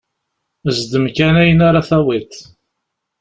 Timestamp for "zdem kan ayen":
0.77-1.61